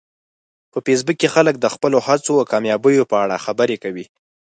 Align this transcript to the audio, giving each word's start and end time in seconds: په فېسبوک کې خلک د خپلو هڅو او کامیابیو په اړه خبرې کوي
په 0.71 0.77
فېسبوک 0.85 1.17
کې 1.19 1.33
خلک 1.35 1.55
د 1.59 1.65
خپلو 1.73 1.97
هڅو 2.07 2.33
او 2.39 2.49
کامیابیو 2.51 3.09
په 3.11 3.15
اړه 3.23 3.43
خبرې 3.45 3.77
کوي 3.83 4.05